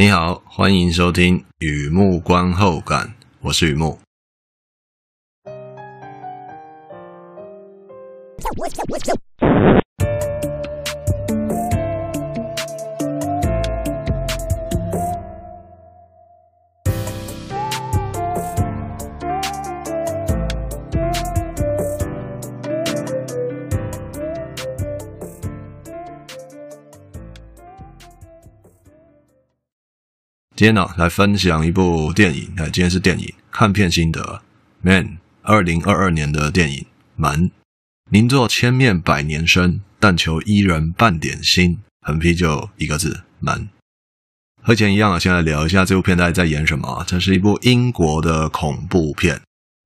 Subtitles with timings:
[0.00, 3.98] 你好，欢迎收听雨幕观后感，我是雨木。
[30.60, 32.52] 今天呢、来分享一部电影。
[32.58, 34.42] 哎，今天是电影看片心得。
[34.82, 36.80] Man，二零二二年的电影
[37.16, 37.48] 《门》，
[38.10, 41.78] 宁做千面百年身，但求伊人半点心。
[42.02, 43.70] 横批就一个字：门。
[44.62, 46.86] 和以前一样啊，先来聊一下这部片大概在演什么。
[46.86, 49.40] 啊这是一部英国的恐怖片，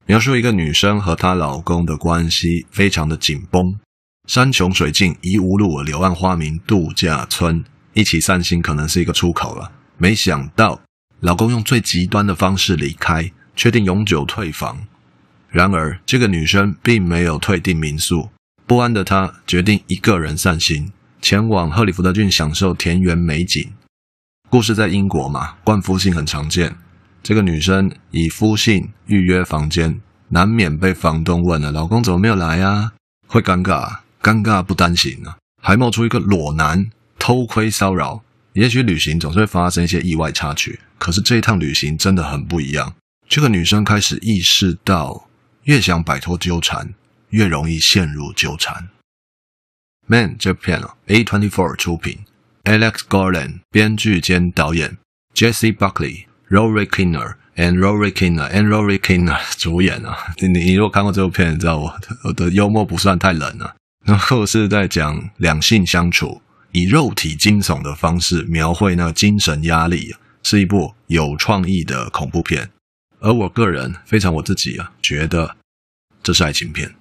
[0.06, 3.78] 描述一个女生和她老公的关系非常的紧绷。
[4.26, 9.70] 山穷水尽疑无路，柳暗花明度假村，一起散心可能是一个出口了。
[9.96, 10.80] 没想到，
[11.20, 14.86] 老公用最极端的方式离开，确定永久退房。
[15.48, 18.28] 然而，这个女生并没有退订民宿，
[18.66, 20.92] 不安的她决定一个人散心，
[21.22, 23.72] 前往赫里福德郡享受田园美景。
[24.50, 26.76] 故事在英国嘛，冠夫姓很常见。
[27.22, 32.92] 这个女生以夫姓预约房间，难免被房东问了：“老公怎么没有来啊？”
[33.26, 38.22] 会尴尬，尴尬不单行啊，还冒出一个裸男偷窥骚扰。
[38.54, 42.94] 也许旅行总是会发生一些意外插曲，可是这一趟旅行真的很不一样。
[43.28, 45.28] 这个女生开始意识到，
[45.64, 46.94] 越想摆脱纠缠，
[47.30, 48.88] 越容易陷入纠缠。
[50.06, 52.20] Man 这片啊，A24 出品
[52.62, 54.98] ，Alex Garland 编剧兼导演
[55.34, 58.52] ，Jessie Buckley、Rory k i n n e r and Rory k i n n e r
[58.52, 60.16] and Rory k i n n e r 主演啊。
[60.36, 63.74] 你你如果看过这部片，你知道我的我的幽默不算太冷啊。
[64.04, 66.40] 然后是在讲两性相处。
[66.74, 72.68] 以肉体惊悚的方式描绘那精神压力，是一部有创意的恐怖片。
[73.20, 75.56] 而我个人非常我自己啊，觉得
[76.20, 76.92] 这是爱情片。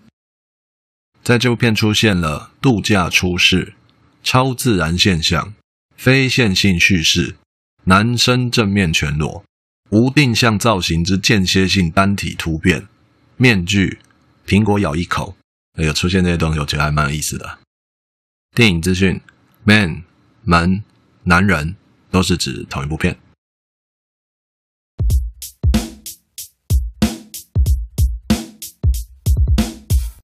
[1.24, 3.74] 在这部片出现了度假出事、
[4.22, 5.56] 超自然现象、
[5.98, 7.36] 非线性叙事、
[7.86, 9.44] 男生正面全裸、
[9.90, 12.88] 无定向造型之间歇性单体突变、
[13.38, 13.98] 面具、
[14.46, 15.36] 苹果咬一口，
[15.80, 17.58] 有出现这些东西，我觉得还蛮有意思的。
[18.54, 19.20] 电影资讯。
[19.66, 20.04] Man、
[20.44, 20.84] 门、
[21.24, 21.78] 男人
[22.12, 23.18] 都是指同一部片。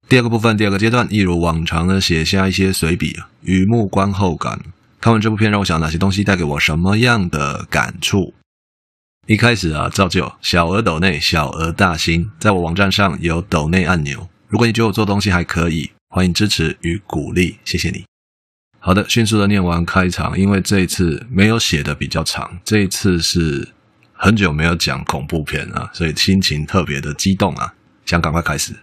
[0.09, 4.59] 第二个部分，第二个阶段，一如往常的写下一些随笔，雨木观后感。
[4.99, 8.33] 看完这部片，让我想到哪些东西带给我什么样的感触？
[9.25, 14.27] 一开始啊，照旧，小额斗内，小额大新，在我网站上有斗内按钮。
[14.49, 18.08] 如果你觉得我做东西还可以，欢迎支持与鼓励，谢谢你。
[18.81, 23.67] 好的，迅速的念完开场，因为这一次没有写的比较长，这一次是
[24.13, 27.73] 很久没有讲恐怖片啊，所以心情特别的激动啊，
[28.05, 28.73] 想赶快开始。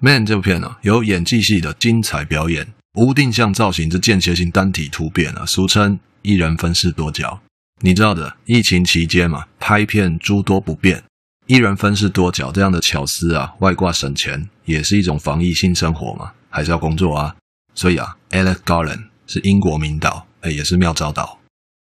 [0.00, 7.40] Man 这部片呢、有演技系的精彩表演，无定向造型之间歇性单体突变啊，俗称一人分饰多角。
[7.80, 11.02] 你知道的，疫情期间嘛，拍片诸多不便，
[11.46, 17.34] 一人分饰多角这样的巧思啊，外挂省钱也是一种防疫性生活嘛，还是要工作啊。
[17.74, 21.38] 所以啊，Alex Garland 是英国名导，哎，也是妙招导。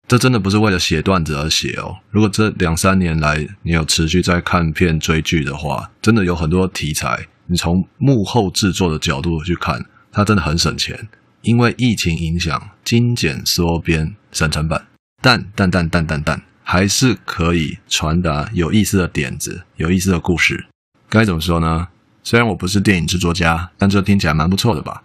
[0.08, 1.98] 这真的不是为了写段子而写哦。
[2.12, 11.08] 如果这两三年来你有持续在看片追剧的话，真的有很多题材，你从幕后制作的角度去看，它真的很省钱。
[11.42, 14.82] 因为疫情影响，精简缩编，省成本。
[15.22, 20.66] 但但但但但但，还是可以传达有意思的点子，有意思的故事。
[21.10, 21.88] 该怎么说呢？
[22.24, 25.04] 虽然我不是电影制作家，但这听起来蛮不错的吧。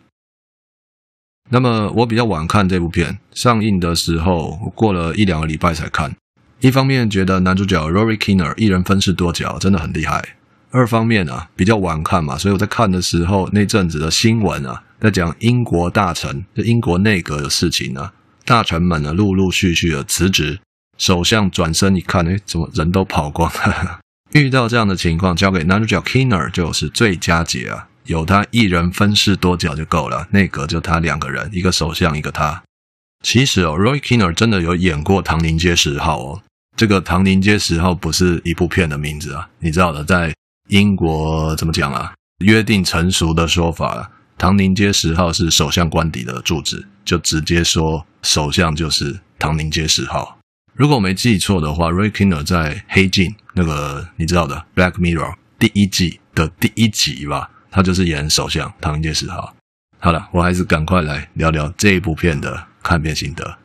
[1.52, 6.14] 那么我比较晚看这部片，上映的时候过了一两个礼拜才看。
[6.60, 10.20] 一方面觉得男主角 Rory Kinnear 一人分饰多角真的很厉害；
[10.70, 18.12] 二方面啊，比较晚看嘛，所以我在看的时候那阵子的新闻啊，在讲英国大臣、英国内阁的事情啊，
[18.44, 20.60] 大臣们呢陆陆续续的辞职，
[20.98, 23.98] 首相转身一看，哎，怎么人都跑光了？
[24.32, 27.88] 遇到这样的情况，交给男主角 Kinnear 就是最佳解啊。
[28.10, 32.60] 有他一人分饰多角就够了，内阁就他两个人，一个首相，一个他。
[33.22, 36.42] 其实哦，Roy Kinnear 真的有演过《唐宁街十号》哦。
[36.76, 40.34] 这个《唐宁街十号》不是一部片的名字啊，你知道的，在
[40.70, 42.12] 英国怎么讲啊？
[42.44, 44.02] 约定成熟的说法，
[44.36, 50.36] 《唐宁街十号》是首相官邸的住址，就直接说首相就是唐宁街十号。
[50.74, 55.30] 如果我没记错的话，Roy Kinnear 在《黑镜》那个你知道的《Black Mirror》
[55.60, 57.48] 第一季的第一集吧。
[57.70, 59.54] 他就是演首相唐宁街十号。
[59.98, 63.58] 好了，我还是赶快来聊聊这一部片的看片心得。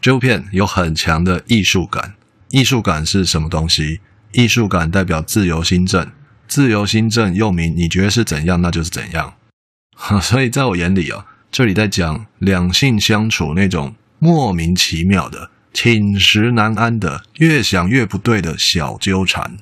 [0.00, 2.14] 这部片有很强的艺术感。
[2.50, 4.00] 艺术感是什么东西？
[4.32, 6.10] 艺术感代表自由心证，
[6.46, 9.34] 自由心证又名你觉得是怎样，那就是怎样。
[10.22, 19.58] 所以在我眼里啊，这里在讲两性相处那种莫名其妙的、寝食难安的、越想越不对的小纠缠。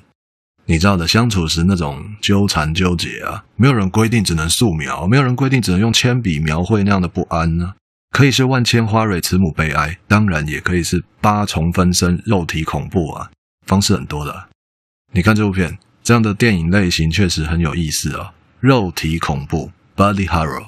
[0.65, 7.73] 你知道的，相处时那种纠缠纠结啊，没有人规定只能素描，没有人规定只能用铅笔描绘那样的不安呢、
[8.11, 13.31] 可以是万千花蕊，慈母悲哀，当然也可以是八重分身，肉体恐怖啊，
[13.65, 14.49] 方式很多的。
[15.13, 20.67] 你看这部片，这样的电影类型确实很有意思啊，肉体恐怖 （body horror）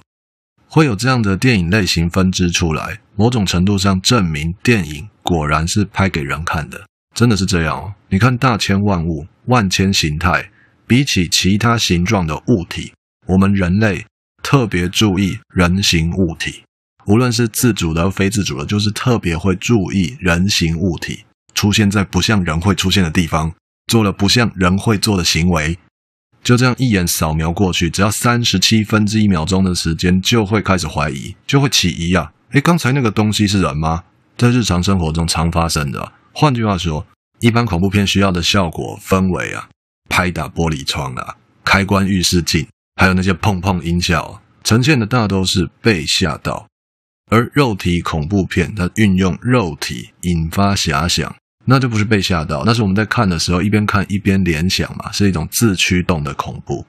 [0.67, 6.81] 会有这样的电影类型分支出来，某种程度上证明电影果然是拍给人看的。
[7.13, 7.93] 真的是这样哦！
[8.09, 10.49] 你看大千万物、万千形态，
[10.87, 12.91] 比起其他形状的物体，
[13.27, 14.05] 我们人类
[14.41, 16.63] 特别注意人形物体，
[17.05, 21.23] 无论是自主的、非自主的，就是特别会注意人形物体
[21.53, 23.53] 出现在不像人会出现的地方，
[23.85, 25.77] 做了不像人会做的行为，
[26.43, 32.31] 就这样一眼扫描过去，只要三十七分之一秒钟的时间，就会开始怀疑，就会起疑啊！
[32.53, 34.03] 诶，刚才那个东西是人吗？
[34.35, 36.11] 在日常生活中常发生的。
[36.33, 37.05] 换句话说，
[37.39, 39.69] 一般恐怖片需要的效果氛围啊，
[40.09, 46.67] 拍打玻璃窗啊，开关浴室镜，还有那些碰碰音效，呈现的大都是被吓到。
[47.29, 51.35] 而肉体恐怖片，它运用肉体引发遐想，
[51.65, 56.85] 那就不是被吓到，那是我们在看的时候一边看一边联想嘛，是一种自驱动的恐怖。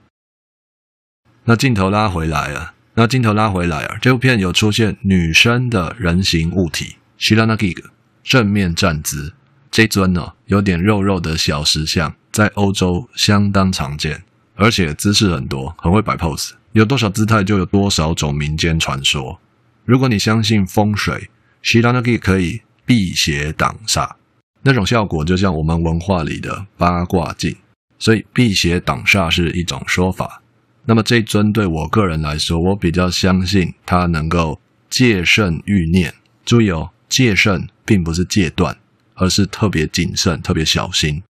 [1.45, 7.94] 那镜头拉回来啊，那镜头拉回来啊，这部片有出现女生的人形物体，Shiranagi。
[8.25, 9.35] 正面站姿，
[9.71, 14.25] 这尊呢、哦、有点肉肉的小石像，在欧洲相当常见，
[14.55, 16.53] 而且姿势很多，很会摆 pose。
[16.73, 19.39] 有多少姿态，就有多少种民间传说。
[19.85, 21.29] 如果你相信风水
[21.63, 24.13] ，Shiranagi 可以辟邪挡煞，
[24.63, 27.55] 那种效果就像我们文化里的八卦镜，
[27.99, 30.43] 所以辟邪挡煞是一种说法。
[30.87, 36.15] 那么这尊对我个人来说，我比较相信它能够戒慎欲念。
[36.45, 36.91] 注意哦。
[37.15, 38.77] 戒慎并不是戒断，
[39.15, 41.23] 而是特别谨慎、特别小心。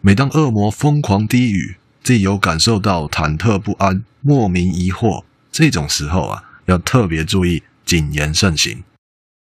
[0.00, 8.84] 每当恶魔疯狂低语，自己有感受到忐忑不安、莫名疑惑，这种时候啊，要特别注意谨言慎行。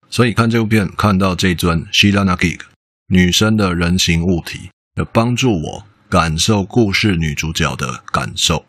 [0.08, 2.58] 所以看这部片，看到这尊 Shiranagi
[3.08, 8.64] 女生的人形物体，要帮助我感受故事女主角的感受。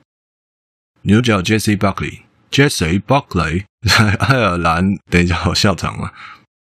[1.03, 6.11] 女主角 Jessie Buckley，Jessie Buckley 在 爱尔兰，等一下我笑场了。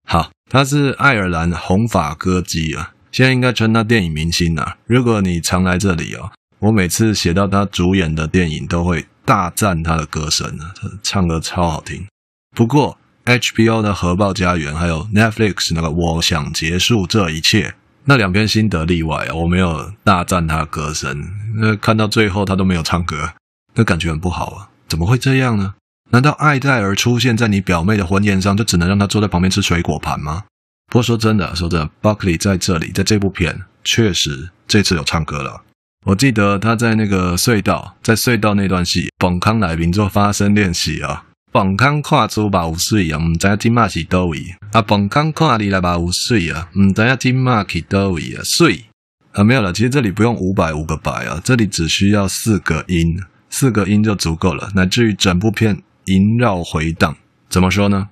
[0.07, 4.75] 好，他是爱尔兰红发歌姬啊，现在应该称他电影明星啊。
[4.85, 12.05] 如果你常来这里哦，我每次写到他主演的电影，都会大赞他的歌声啊，他唱歌超好听。
[12.53, 17.69] 不过 HBO 的《核爆家园》还有 Netflix 那个《我想结束这一切》
[18.03, 21.31] 那两篇心得例外啊，我没有大赞他歌声。
[21.55, 23.31] 那看到最后他都没有唱歌，
[23.75, 25.75] 那感觉很不好啊，怎么会这样呢？
[26.11, 30.43] 难道爱黛尔出现在你表妹的婚宴上，就只能让她坐在旁边吃水果盘吗？
[30.87, 35.61] 不过说真的，说真的，Buckley 在这里，在这部片确实这次有唱歌了。
[36.05, 41.23] 我记得他在那个隧道，在隧道那段戏，彭康来宾做发声练习啊。
[41.53, 44.39] 彭康跨出吧五岁啊，唔知道金马是多位
[44.73, 44.81] 啊。
[44.81, 48.41] 彭康跨你来吧五岁啊，唔知道金马是多位啊。
[48.43, 48.85] 岁
[49.31, 55.81] 啊没有了，其实这里不用五百五个百啊，这里只需要四个音，四个音就足够了，乃至于整部片。
[56.05, 57.15] 萦绕回荡，
[57.49, 58.09] 怎么说呢？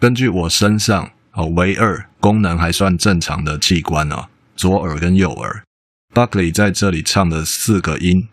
[0.00, 5.64] 根据我身上哦唯二功能还算正常的器官哦，左耳跟右耳
[6.14, 8.28] ，Buckley 在这里唱的四个音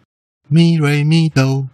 [0.51, 1.68] ，mi re mi do，，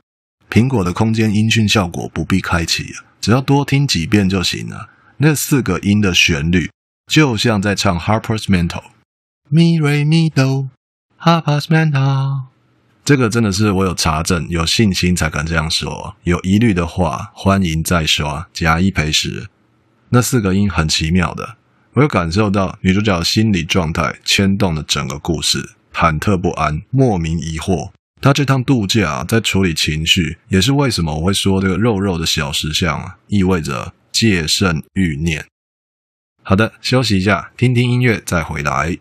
[0.49, 4.89] 苹果的空间音讯效果不必开启，只要多听几遍就行了。
[5.17, 6.69] 那四个音的旋律
[7.07, 8.83] 就像在唱 Harper's Mantle，
[9.49, 10.69] 咪瑞咪哆
[11.19, 12.54] ，Harper's Mantle。
[13.05, 16.15] 这个真的是我有查证、有信心才敢这样说。
[16.23, 19.47] 有疑虑的话，欢迎再刷，假一赔十。
[20.09, 21.57] 那四个音很奇妙的，
[21.93, 27.91] 我有感受到女主角心理状态牵动了整个故事，忐忑不安、莫名疑惑。
[28.19, 35.45] 她这趟度假在处理情绪，也是为什么我会说这个肉肉的小石像，意味着戒慎欲念。
[36.41, 38.97] 好的，休息一下，听听音乐再回来。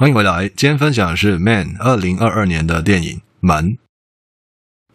[0.00, 3.72] 欢迎回来，今天分享的是《Man》二零二二年的电影《门》。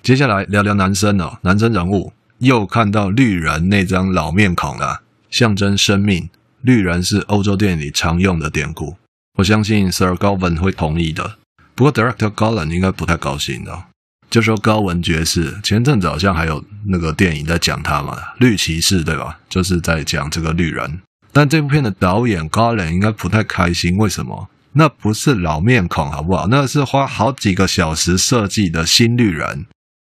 [0.02, 6.28] 接下来聊聊男生哦，男生人物又看到绿人那张老面孔了，象征生命。
[6.64, 8.96] 绿人是欧洲电影里常用的典故，
[9.38, 11.38] 我相信 Sir g o v i n 会同意的。
[11.76, 13.84] 不过 Director Garland 应该不太高兴的，
[14.32, 19.38] 就说高文爵士前阵子好像还有那个电影在讲他嘛，绿骑士对吧？
[19.48, 21.00] 就是在讲这个绿人。
[21.32, 24.50] 但这部片的导演 Garland 应该不太开心，为什么？
[24.78, 26.48] 那不是老面孔好不好？
[26.48, 29.66] 那是花好几个小时设计的新绿人，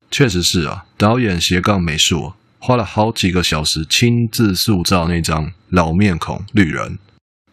[0.09, 2.33] 确实是啊，导演斜杠美术。
[2.63, 6.99] 花了好几个小时亲自塑造那张老面孔绿人，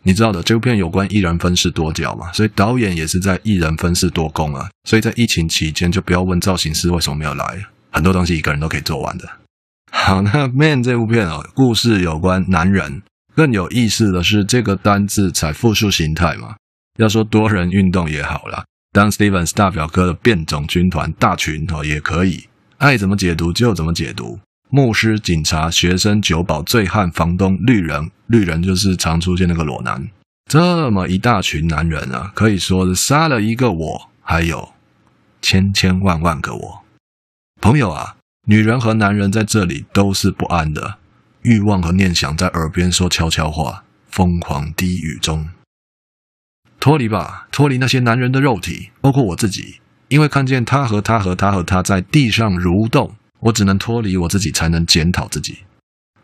[0.03, 4.69] 你知道的，这部片有关一人分饰多角嘛，所以导演也是在一人分饰多工啊。
[4.85, 9.27] 所以在疫情期间，就不要问造型师为什么没有来，很多东西一个人都可以做完的。
[9.91, 13.00] 好，那《Man》这部片哦，故事有关男人，
[13.35, 16.57] 更有意思的是这个单字采复数形态嘛。
[16.99, 24.40] 要说多人运动也好啦，当 Stevens 大表哥的变种军团大群哦也可以，爱怎么解读就怎么解读。
[24.69, 30.09] 牧师、警察、学生、酒保、醉汉、房东、绿人，绿人就是常出现那个裸男，
[30.50, 34.73] 这么一大群男人啊，可以说是杀了一个我，还有
[35.40, 36.83] 千千万万个我。
[37.61, 40.99] 朋友啊，女人和男人在这里都是不安的，
[41.43, 45.49] 欲望和念想在耳边说悄悄话，疯狂低语中。
[46.80, 53.14] 脱离吧，脱离那些男人的肉体，包括我自己，因为看见他和他和他和他在地上蠕动。
[53.40, 55.58] 我只能脱离我自己，才能检讨自己。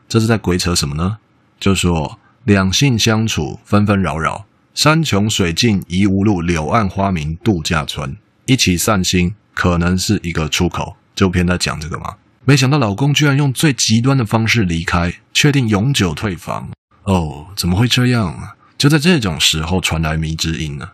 [0.08, 1.18] 这是在鬼扯什么呢？
[1.61, 10.96] 就说两性相处纷纷扰扰，山穷水尽疑无路，柳暗花明度假村，一起散心可能是一个出口。
[11.14, 12.14] 就偏在讲这个嘛？
[12.44, 16.68] 没想到老公居然用最极端的方式离开，确定永久退房。
[17.04, 18.56] 哦，怎么会这样？
[18.85, 20.91] 就在这种时候传来迷之音呢。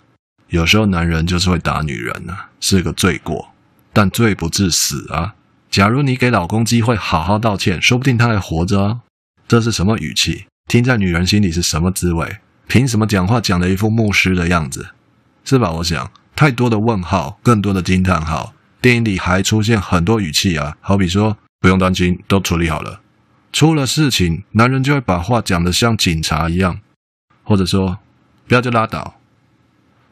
[0.51, 3.49] 有时候男人就是会打女人呢，是个罪过，
[3.93, 5.35] 但罪不至死啊。
[5.69, 9.01] 假如你给老公机会好好道歉，说不定他还活着哦。
[9.49, 10.45] 这是什么语气？
[10.69, 12.37] 听在女人心里是什么滋味？
[12.69, 14.91] 凭什么讲话讲的一副牧师的样子？
[15.45, 15.73] 是吧？
[15.73, 18.55] 我想太多的问号，更多的惊叹号。
[18.81, 23.01] 电影里还出现很多语气啊，好比说不用担心，都处理好了。
[23.53, 26.79] 出了事情，男人就会把话讲得像警察一样，
[27.51, 27.99] 或者说
[28.47, 29.17] 不要就拉倒。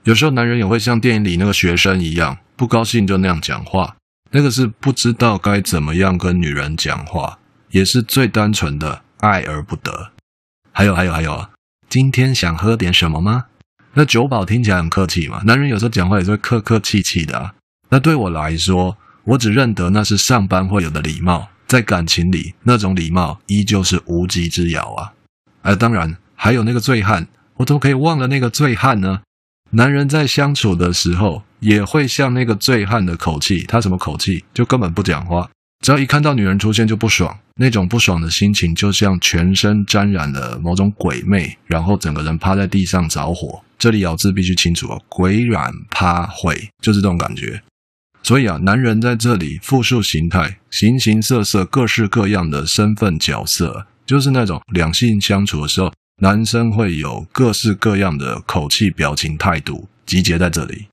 [0.03, 3.95] 有时候男人也会像电影里那个学生一样，不高兴就那样讲话。
[4.33, 7.39] 那个是不知道该怎么样跟女人讲话，
[7.71, 10.11] 也是最单纯的爱而不得。
[10.73, 11.51] 还有还有还有啊，
[11.89, 13.45] 今天想喝点什么吗？
[13.95, 17.55] 那酒保听起来很客气嘛，男人有时候讲话也是会客客气气的啊。
[17.91, 25.13] 那对我来说，我只认得那是上班会有的礼貌，在感情里那种礼貌依旧是无稽之遥啊。
[25.63, 27.27] 而当然还有那个醉汉，
[27.57, 29.21] 我怎么可以忘了那个醉汉呢？
[29.73, 33.65] 男人在相处的时候，也会像那个醉汉的口气。
[33.65, 34.45] 他什么口气？
[34.55, 35.51] 就根本不讲话。
[35.85, 43.61] 只要一看到女人出现就不爽，那种不爽的心情就像全身沾染了某种鬼魅，然后整个人趴在地上着火。
[43.77, 47.61] 这里咬字必须清楚哦，鬼染趴会就是这种感觉。
[48.23, 55.93] 所以啊，男人在这里复数形态，形形色色、各式各样的身份角色，就是那种两性相处的时候。
[56.21, 60.89] 男生会有各式各样的口气、表情、态度集结在这里。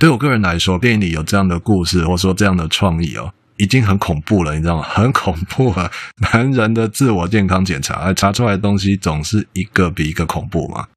[0.00, 4.82] 对我个人来说，电影里有这样的故事，或者说这样的创意哦，已经很恐怖了，你知道吗？
[4.90, 5.88] 很恐怖啊！
[6.32, 10.88] 男人的自我健康检查，查出来的东西总是一个比一个恐怖嘛。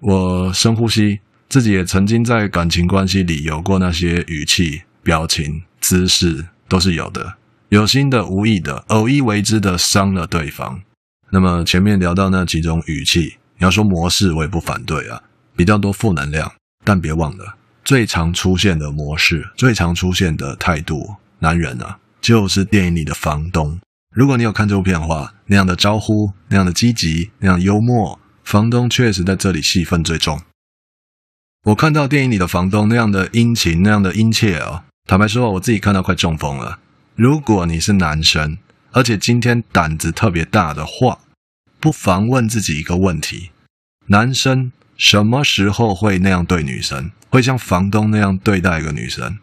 [0.00, 7.36] 我深呼吸，自己也曾经在感情关系里有过那些语气、表情、姿势，都是有的，
[7.70, 10.82] 有心的、无意的、偶一为之的伤了对方。
[11.34, 15.22] 那么前面聊到那几种语气，你要说模式，我也不反对啊，
[15.56, 16.52] 比较多负能量。
[16.84, 23.80] 但别忘了，最常出现的模式，最常出现的态度，男人啊，就是电影里的房东。
[24.14, 30.42] 如果你有看这部片的话，那样的招呼，那样的积极，那样幽默，房东确实在这里戏份最重。
[31.64, 36.80] 我看到电影里的房东那样的殷勤，那样的殷切啊，坦白说，我自己看到快中风了。
[37.14, 38.58] 如果你是男生，
[38.90, 41.20] 而且今天胆子特别大的话，
[41.82, 43.50] 不妨问自己一个问题：
[44.06, 47.10] 男生什么时候会那样对女生？
[47.28, 49.40] 会像房东那样对待一个女生？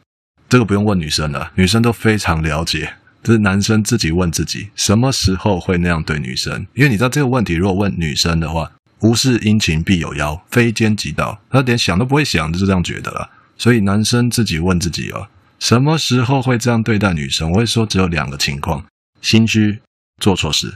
[0.47, 2.93] 这个不用问女生了，女生都非常了解。
[3.21, 6.65] 这是男生自己问自己：什么时候会那样对女生？
[6.75, 13.29] 因为你知道这个问题，如果问女生的话，无事殷勤必有妖，非奸即盗，他连想都不会想，就是这样觉得了。
[13.57, 15.27] 所以男生自己问自己哦，
[15.59, 17.51] 什么时候会这样对待女生？
[17.51, 18.85] 我会说只有两个情况。
[19.21, 19.81] 心虚，
[20.21, 20.73] 做错事，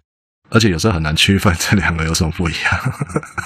[0.53, 2.93] 而且有时候很难区分 这两个有什么不一样。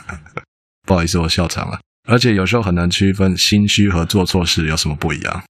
[0.86, 1.80] 不好意思，我笑场了。
[2.08, 5.44] 而且有时候很难区分心虚和做错事有什么不一样。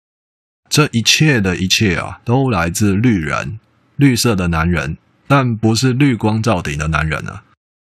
[0.69, 3.59] 这一切的一切啊，都来自绿人，
[3.95, 4.97] 绿色的男人，
[5.27, 7.43] 但不是绿光照顶的男人啊。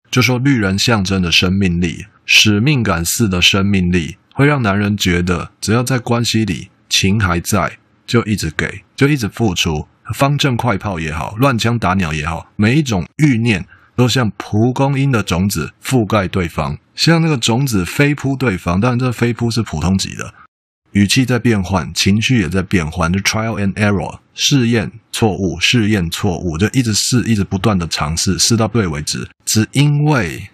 [0.09, 9.87] 就说绿人象征的生命力、使命感似的生命力，会让男人觉得，只要在关系里情还在，就一直给，就一直付出。
[10.13, 18.79] 方阵快炮也好，乱枪打鸟也好，每一种欲念都像蒲公英的种子覆盖对方，像那个种子飞扑对方。
[18.79, 20.33] 当然，这飞扑是普通级的。
[20.91, 29.27] 语气在变换，情绪也在变换，就 trial and error，试验错误，试验错误，就一直试，一直不断的尝试，试到对为止。
[29.45, 30.49] 只因为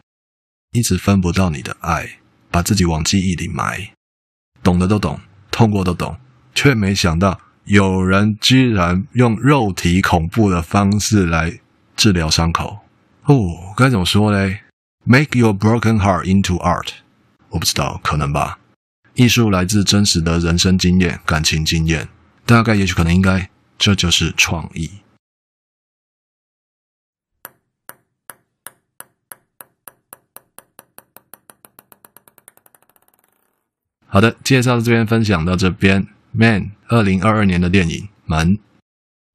[0.72, 2.18] 一直分不到你的爱，
[2.50, 3.92] 把自己往记忆里埋，
[4.62, 5.20] 懂的都懂，
[5.52, 6.18] 痛过都懂，
[6.54, 11.60] 却没想到有人居然用肉体恐怖的方式来
[11.96, 12.80] 治疗伤口。
[13.24, 14.64] 哦，该怎么说嘞
[15.06, 16.90] ？Make your broken heart into art，
[17.50, 18.60] 我不知道，可能吧。
[19.14, 22.10] 艺术来自真实的人生经验、感情经验，
[22.46, 24.90] 大概、也许、可能、应该，这就是创意。
[34.08, 36.08] 好的，介绍这边分享到这边。
[36.36, 38.58] Man，二零二二年的电影《门》，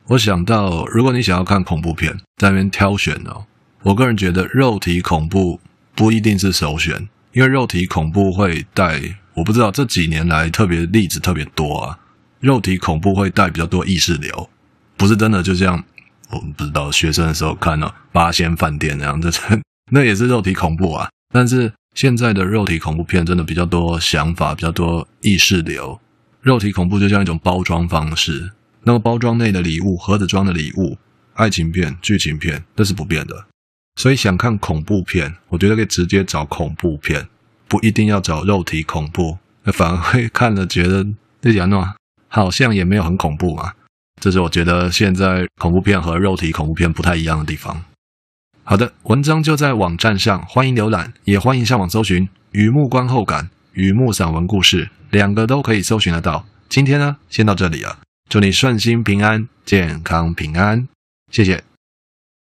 [0.09, 3.47] 我想到，如果你想要看恐怖片，在那边挑选哦，
[3.85, 5.61] 我个人觉得肉体恐怖
[5.95, 9.01] 不一定是首选，因为肉体恐怖会带。
[9.35, 12.01] 我不知道这几年来特别例子特别多啊，
[12.41, 14.51] 肉体恐怖会带比较多意识流，
[14.97, 15.85] 不是真的就像
[16.31, 19.31] 我不知道学生的时候看了八仙饭店那样，这
[19.93, 21.09] 那也是肉体恐怖啊。
[21.33, 26.01] 但是现在的肉体恐怖片真的比较多想法，比较多意识流。
[26.49, 28.53] 肉体恐怖就像一种包装方式，
[28.85, 30.97] 那么包装内的礼物，盒子装的礼物，
[31.35, 33.45] 爱情片、剧情片都是不变的。
[33.97, 37.29] 所以想看恐怖片，我觉得可以直接找恐怖片。
[37.69, 41.07] 不一定要找肉体恐怖，那反而会看了觉得
[41.43, 41.95] 这讲的
[42.29, 43.75] 好像也没有很恐怖嘛。
[44.19, 47.85] 这是我觉得现在恐怖片和肉体恐怖片不太一样的地方。
[48.65, 53.45] 好的，文章就在网站上，欢迎浏览，也欢迎上网搜寻《雨幕观后感》
[53.79, 56.45] 《雨幕散文故事》，两个都可以搜寻得到。
[56.69, 60.89] 今天呢，先到这里了，祝你顺心平安，健康平安，
[61.31, 61.63] 谢谢。